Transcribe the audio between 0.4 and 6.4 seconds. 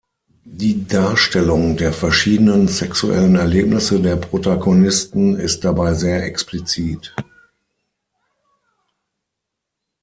Die Darstellung der verschiedenen sexuellen Erlebnisse der Protagonisten ist dabei sehr